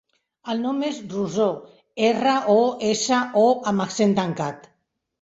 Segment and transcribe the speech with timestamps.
[0.53, 1.51] El nom és Rosó:
[2.09, 2.59] erra, o,
[2.97, 4.71] essa, o amb accent tancat.